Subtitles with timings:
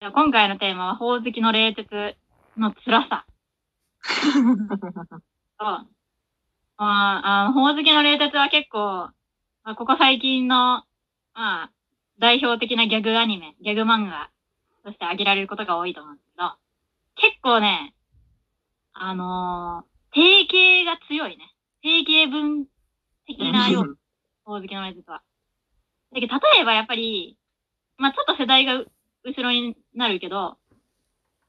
[0.00, 2.16] じゃあ今回のテーマは、ほおずきの冷徹
[2.56, 3.26] の辛さ。
[4.00, 5.88] そう。
[6.78, 9.12] まあ、あの、ほおずきの冷徹は結構、ま
[9.72, 10.84] あ、ここ最近の、
[11.34, 11.70] まあ、
[12.18, 14.30] 代表的なギャグアニメ、ギャグ漫画
[14.84, 16.54] として挙げられることが多いと思うんですけど、
[17.16, 17.94] 結構ね、
[18.94, 21.52] あのー、定型が強いね。
[21.82, 22.64] 定型文
[23.26, 23.98] 的なよう、
[24.46, 25.20] ほおずきの冷徹は。
[26.14, 27.36] だけど、例えばやっぱり、
[27.98, 28.82] まあちょっと世代が
[29.24, 30.56] 後ろになるけど、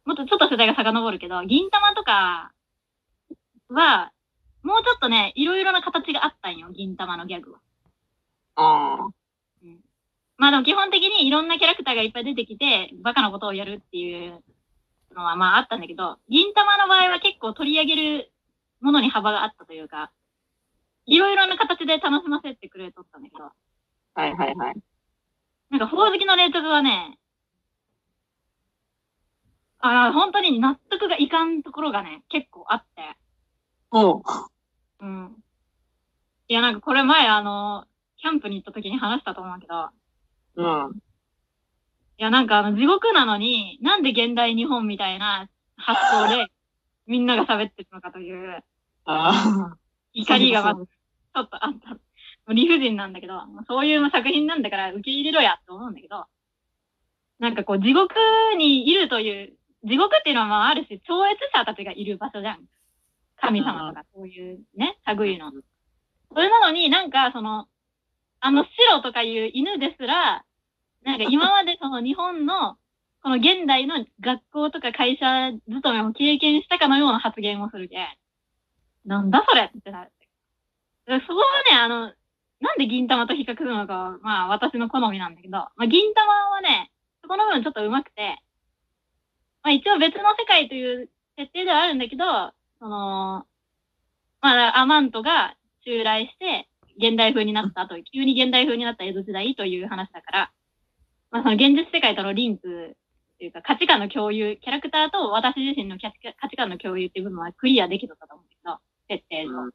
[0.05, 2.51] もっとちょっと世代が遡るけど、銀玉とか
[3.69, 4.11] は、
[4.63, 7.59] もうちょっとね、いろいろな形があったんよ、銀玉のギャグは。
[8.55, 9.05] ああ。
[9.63, 9.79] うん。
[10.37, 14.43] まあでも基本的にいろんなキャラクターがいっぱい出てきて、バカなことをやるっていう
[15.15, 18.31] のはまああったんだけど、銀玉の場合は結構取り上げる
[18.81, 20.11] ものに幅があったというか、
[21.05, 23.43] いろいろな形で楽しませてくれとったんだけど、
[24.13, 24.75] はいはいはい。
[25.69, 27.17] なんか、ほおずきの冷徹はね、
[29.81, 33.17] あ本当に納得がいかんところがね、結構あって。
[33.91, 34.23] おう。
[35.01, 35.35] うん。
[36.47, 37.85] いや、なんかこれ前あの、
[38.17, 39.89] キャンプに行った時に話したと思うけど、
[40.55, 40.97] うん。
[42.17, 46.47] いや、なんかあの、地獄なのに、なんで現代日本みたいな発想で、
[47.07, 48.63] みんなが喋ってるのかという、
[49.05, 49.75] あ
[50.13, 51.97] 怒りがまず、ちょっとあった。
[52.53, 56.25] 理不尽なんだけど、そういう作品なんだから受け入れろやって思うんだけど、
[57.39, 58.13] なんかこう、地獄
[58.57, 59.53] にいるという、
[59.83, 62.59] 地獄っていうのはまあある種超越者たちがいる場所じゃん。
[63.37, 65.51] 神様とかそういうね、類の。
[66.33, 67.67] それなのになんかその、
[68.39, 70.43] あの白とかいう犬ですら、
[71.03, 72.77] なんか今までその日本の、
[73.23, 78.17] この現代の学校とか会社勤めも経験したかのような発言をするけ。
[79.05, 80.11] なんだそれってなる。
[81.05, 82.13] そこはね、あの、
[82.61, 88.39] なんで銀玉と比較するのかは、まあ私の好みなんだけど、まあ銀玉はね、そこの部分ちょっと上手くて、
[89.63, 92.25] まあ一応別の世界という設定ではあるんだけど、
[92.79, 93.45] その、
[94.41, 95.55] まあアマントが
[95.85, 100.51] 襲来して現代風になったと、急に現代風になった江戸時代という話だから、
[101.31, 102.97] まあその現実世界とのリンク
[103.37, 106.11] というか価値観の共有、キャラクターと私自身の価
[106.47, 109.71] 値観の共有っていう部分はクリアできたと思うんだけど、設定の。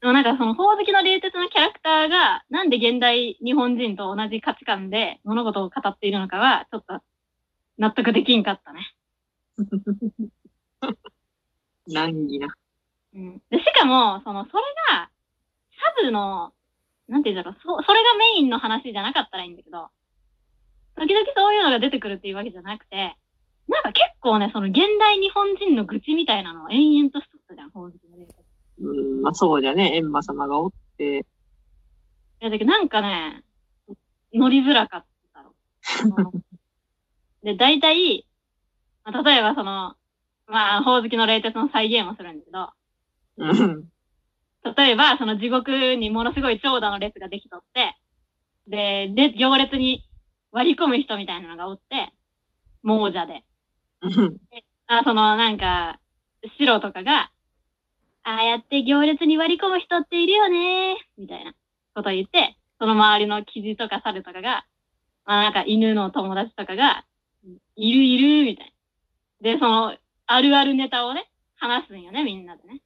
[0.00, 7.00] でもなんかその、宝石の冷徹なキャラクターが、なんで現代日本人と同じ価値観で物事を語っているのかは、ちょっと
[7.78, 8.92] 納得できんかったね。
[11.86, 12.54] 難儀な。
[13.14, 13.42] うん。
[13.50, 15.10] で、しかも、その、それが、
[15.80, 16.52] サブの、
[17.08, 19.88] なんて言うんだろう、そ、それがメインの話じゃなかったらいいんだけど、
[20.96, 23.16] 時々そういうのが出てくるっていうわけじゃなくて、
[23.68, 28.26] なんか結構ね、その現代日本人の愚痴みたいなのを延々としとったじゃん、宝石の。
[28.80, 29.96] うん、まあそうじゃね。
[29.96, 31.18] エンマ様がおって。
[32.40, 33.42] いや、だけどなんかね、
[34.32, 35.52] 乗りづらかったろ。
[37.48, 38.26] で、大体、
[39.04, 39.94] まあ例えばその、
[40.46, 42.70] まあ、宝石の冷徹の再現をするんだけど、
[43.38, 43.88] うん。
[44.76, 47.96] 例えば、その地獄にものすごい長蛇の列ができとって、
[48.66, 50.04] で、で、行列に
[50.52, 52.12] 割り込む人みたいなのがおって、
[52.82, 53.44] 亡者で。
[54.02, 54.36] うん。
[54.88, 56.00] あ、その、なんか、
[56.58, 57.30] 白とかが、
[58.24, 61.54] ああやって行列に割り込む人っているよねみたいな
[61.94, 64.66] ことを言って、その周りのキジとか猿とかが、
[65.24, 67.04] まあなんか犬の友達とかが、
[67.78, 68.74] いるいるみたい
[69.42, 69.52] な。
[69.52, 69.96] で、その、
[70.26, 72.80] あるあるネタをね、話すんよね、みんなでね。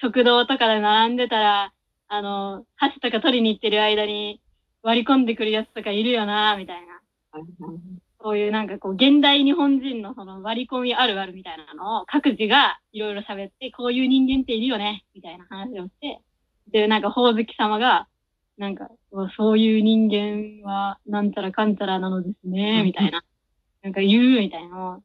[0.00, 1.72] 食堂とかで並んでたら、
[2.06, 4.40] あの、箸とか取りに行ってる間に
[4.82, 7.00] 割り込んでくるやつとかいるよなみたいな。
[8.20, 16.20] そういうなんかこう、現代日本人のその割り込みあるあるみたいなのを各自がいろいろ喋って、こういう人間っているよね、みたいな話をして、
[16.70, 18.08] で、なんか、宝月様が、
[18.56, 18.88] なんか、
[19.36, 23.22] そういう人間は、なんちゃらかんちゃらなのですね、みたいな。
[23.88, 25.00] なんか言うみたいな。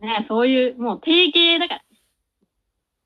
[0.00, 1.82] ね、そういう、もう定型だから。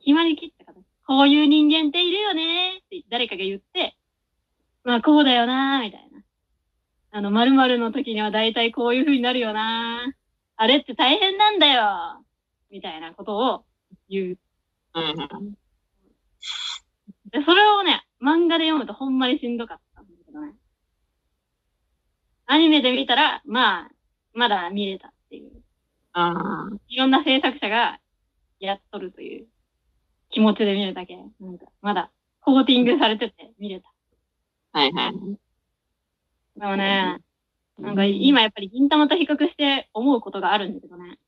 [0.04, 0.78] 決まりきったから。
[1.06, 3.96] こういう人間っているよねって誰かが言って、
[4.84, 6.22] まあこうだよなみたいな。
[7.12, 10.12] あの、〇〇の時には大体こういう風になるよな
[10.56, 12.22] あれって大変なんだよ
[12.70, 13.64] みたいなことを
[14.10, 14.38] 言う。
[14.94, 15.54] うん。
[17.30, 20.52] で、それをね、漫画で読むとほんまにしんどかったんだけどね。
[22.44, 23.90] アニメで見たら、まあ、
[24.34, 25.50] まだ見れたっていう。
[26.12, 26.76] ああ。
[26.88, 27.98] いろんな制作者が
[28.60, 29.46] やっとるという
[30.30, 31.16] 気持ちで見るだけ。
[31.16, 33.88] なんか、まだコーティングされてて見れた。
[34.72, 35.12] はいはい。
[36.58, 37.18] でもね、
[37.78, 41.18] なんか今やっぱり銀玉と比較して思うことがあるんだけどね。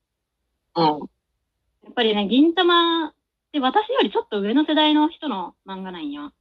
[0.77, 0.85] うん。
[0.85, 3.13] やっぱりね、銀玉っ
[3.53, 6.33] て私よりちょっと上の世代の人の漫画なんよ。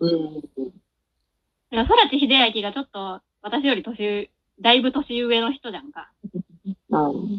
[0.00, 0.40] うん。
[0.40, 0.46] だ
[1.70, 4.30] から空知秀明がちょっと私より年上、
[4.60, 6.10] だいぶ年上の人じゃんか。
[6.90, 7.36] うん。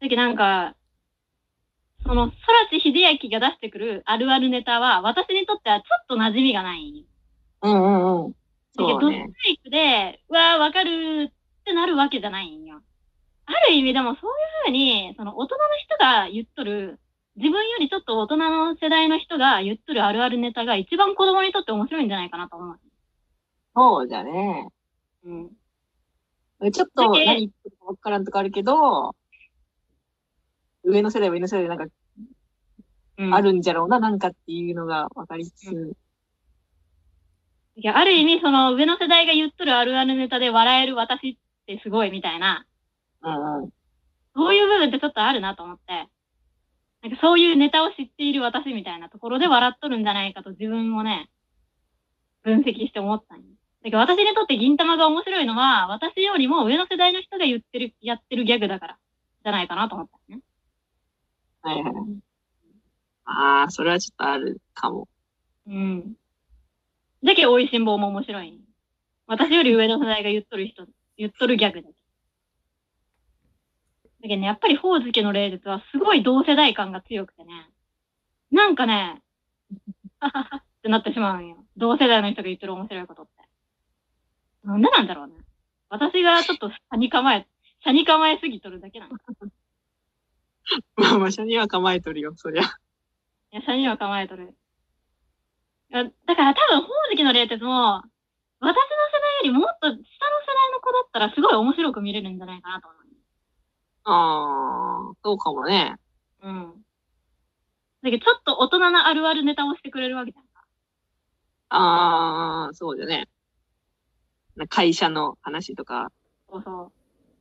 [0.00, 0.74] だけどなんか、
[2.04, 2.36] その、空
[2.70, 7.06] 知秀明が出してくるあるあるネタは、私にとってはちょっと馴染みがない。
[7.62, 8.32] うんうんうん。
[8.32, 8.36] だ
[8.76, 9.26] けど、そうね。
[9.26, 12.80] ドイクで、うわーわかるってなるわけじゃないんよ。
[13.46, 16.98] ある意味でもそういうふうに、その大人の人が言っとる、
[17.36, 22.78] 自分よりちょっと大人の世代の人が言っとるあるあるネタが一番子供にとって面白いんじゃないかなと思う。
[23.74, 24.68] そうじゃね。
[25.24, 25.50] うん。
[26.60, 29.14] ちょっと何言ってるか分からんとかあるけど、
[30.84, 31.86] 上の世代は上の世代でなんか
[33.20, 35.92] うん、あるんじゃろうな、なんかっていうのが分かりつつ。
[37.76, 41.36] いや、ある意味、その上の世代が言っとるあるあるネタで笑える私っ
[41.66, 42.64] てすごいみたいな、
[43.22, 43.70] うんうん。
[44.34, 46.08] そういう部分ってちょっとあるなと思って、
[47.02, 51.28] なんかそういうネタを知っている私みたいなところで笑っとるんじゃないかと自分もね、
[52.42, 53.44] 分析して思ったんよ。
[53.82, 58.98] だけど私にとって銀玉が面白いのは、私よりも上の世代の人が言ってる、やってるギャグだから、
[59.42, 60.40] じゃないかなと思ったね。
[61.62, 61.94] はいはい。
[63.24, 65.08] ああ、それはちょっとあるかも。
[65.66, 66.14] うん。
[67.22, 68.60] だけど、美味しん坊も面白い。
[69.26, 70.86] 私より上の世代が言っとる人、
[71.16, 71.94] 言っとるギャグだけ。
[74.22, 77.70] だけどね、やっぱり、ほおずきの霊術はすごい同世代感が強くてね。
[78.50, 79.22] なんかね、
[80.18, 81.64] はははってなってしまうんよ。
[81.76, 83.32] 同世代の人が言ってる面白いことって。
[84.64, 85.34] なんでなんだろうね。
[85.88, 87.46] 私がちょっと車に構え、
[87.82, 89.16] 車に構えすぎとるだけなの。
[89.16, 89.18] い
[90.96, 92.62] まあまあ、車には構えとるよ、そりゃ。
[93.50, 94.54] や、車には構えとる。
[95.90, 96.04] だ
[96.36, 98.02] から多分、ほおずきの霊術も、
[98.60, 103.00] 私の世代よりもっと下の世代の子だったらすごい面白く見れるんじゃないかなと思う。
[104.04, 105.96] ああ、そうかもね。
[106.42, 106.84] うん。
[108.02, 110.64] だけど、ちょっと大人なあるあるネタをしてくれるわけじゃんか。
[111.70, 113.28] ああ、そうだね。
[114.60, 116.12] な会社の話とか、
[116.50, 116.92] そうそう。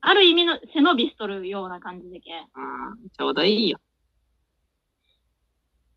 [0.02, 2.32] ある意味の背伸びしとるような感じでけ。
[2.32, 3.80] うん、ちょうどいいよ。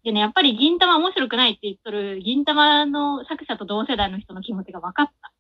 [0.05, 5.33] でね、やっぱり銀玉面白くないって言っとる銀玉の作者と同世代の人の気持ちが分かった。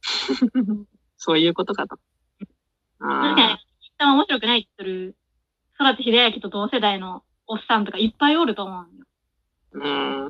[1.18, 1.98] そういうことかと。
[2.98, 5.16] 確かに、あ銀玉面白くないって言っとる
[5.76, 9.04] 空知秀明と同世代のおっさんとかいっぱいおると思うんよ。
[9.74, 10.28] あ、うん。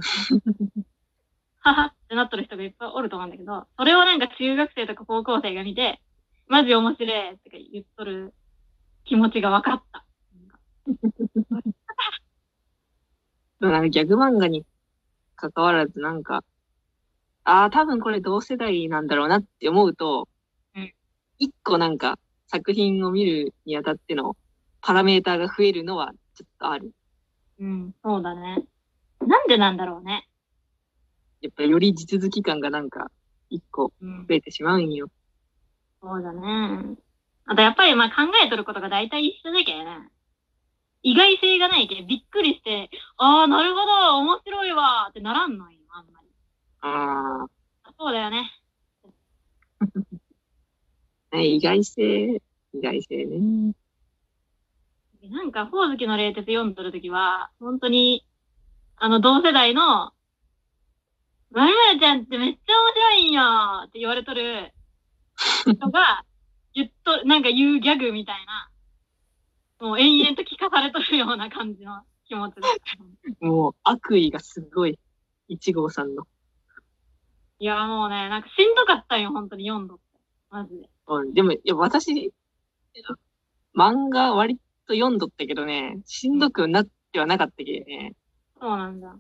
[1.69, 6.01] ははってなっとる人がいっぱいおると思うんだけど、それをなんか中学生とか高校生が見て、
[6.47, 8.35] マジ面白いってか言っとる
[9.05, 10.05] 気持ちが分かった。
[13.61, 14.65] なんかギャグ漫画に
[15.37, 16.45] 関わらずなんか、
[17.45, 20.29] ああ、多分これ同世代なんだろうなって思うと
[20.75, 20.93] うん、
[21.39, 24.37] 一個なんか作品を見るにあたっての
[24.81, 26.93] パラメーターが増えるのはちょっとある。
[27.59, 28.65] うん、そうだね。
[29.27, 30.29] なんでなんだろうね。
[31.41, 33.11] やっぱより地続き感がなんか
[33.51, 35.09] 一個うん、増えてしまうんよ。
[36.03, 36.97] そうだね。
[37.47, 40.09] あとやっぱりまあ考えとることが大体一緒だけどね。
[41.03, 46.29] 意外性がないけびっくりして、ああ、なるほど、面白いわってならんのよ、あんまり。
[46.81, 47.59] ああ
[47.99, 48.51] そうだよね。
[51.31, 52.43] あ、 ね、意外性、
[52.75, 53.75] 意外性ね。
[55.31, 58.25] なんか、ほおずきの冷徹読んどるときは、本当に、
[58.97, 60.13] あの、同世代の、
[61.51, 63.43] まるまるちゃんってめっちゃ面白いんよ
[63.87, 64.73] って言われとる
[65.67, 66.25] 人が、
[66.75, 72.71] 言っと、なんか言うギャグみたいな、もう延々と聞かされとるような感じの気持ちだっ
[73.41, 73.47] た。
[73.47, 74.99] もう悪意がすごい。
[75.49, 76.25] 一号さんの。
[77.59, 80.05] いや、もうね、なんかしんどかったんよ、本当に読んどって。
[80.51, 80.89] マジで。
[81.07, 82.33] うん、でも、いや、私、
[83.75, 88.15] 漫画割と読んどったけどね、しんどくなってはなかったけどね。
[88.61, 89.17] そうなんだ。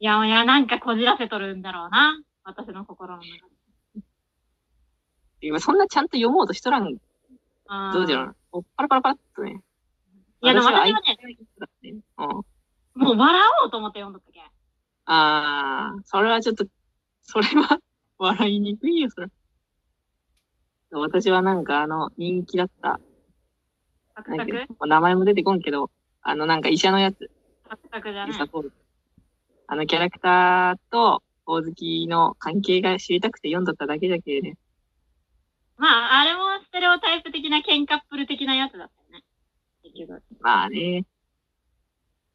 [0.00, 2.18] いや、いや、なんかこじらせとるんだろうな。
[2.42, 3.28] 私の心の中
[3.94, 4.02] で。
[5.42, 6.94] 今そんなちゃんと読もうとしとらん。
[6.94, 8.36] どうじゃろう。
[8.52, 9.60] おパラパラパラっとね。
[10.42, 11.16] いや、でも私はね、
[11.82, 11.94] ね。
[12.18, 12.26] うん。
[12.28, 14.42] もう笑おうと思って読んどったけん。
[15.04, 16.64] あー、それはちょっと、
[17.22, 17.78] それは
[18.18, 19.28] 笑いにくいよ、それ。
[20.92, 22.98] 私はなんかあの、人気だった、
[24.16, 24.88] サクサク？
[24.88, 25.90] 名前も出てこんけど、
[26.22, 27.30] あのなんか医者のやつ、
[27.68, 28.72] サクサクじゃねユサポール
[29.72, 34.56] あのキャラクターと、大好きの関係が知りたくて読んどっただけだけね。
[35.76, 39.24] まあ、あれもステレオタイプ的なケンカップル的なやつだったよね。
[39.84, 40.22] 結局。
[40.40, 41.06] まあね。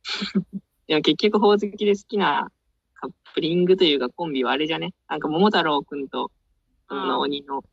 [0.88, 2.50] でも結局、ほおずきで好きな
[2.94, 4.94] カップリングというかコンビはあれじゃね？
[5.10, 6.32] なんか桃太郎くんと、
[6.88, 7.66] その鬼の、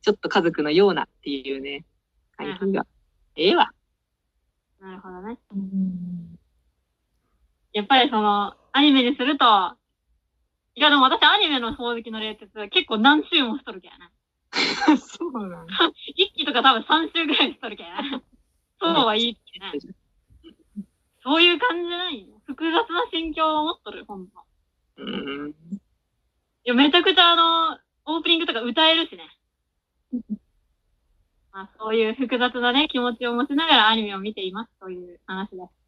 [0.00, 1.84] ちょっと家族のようなっていうね、
[2.38, 2.86] 関係が。
[3.36, 3.70] ええわ。
[4.80, 5.38] なるほどね。
[7.74, 9.44] やっぱりその、アニメにすると、
[10.74, 14.10] いやでも私アニメの宝石の冷徹結構何周もしとるけどね。
[14.98, 15.72] そうなんだ。
[16.16, 17.86] 一期とか多分3週ぐらいしとるけん。
[18.80, 19.94] そうは言いってね。
[21.22, 22.40] そういう感じじゃないよ。
[22.46, 24.32] 複雑な心境を持っとる、ほんと。
[24.96, 25.50] うん。
[25.50, 25.54] い
[26.64, 29.28] や、めちゃくちゃあの、オープニングとか歌えるしね。
[31.52, 35.83] まあ、そういう複雑なね、気持ちを持ちながらアニメを見ていますという話です。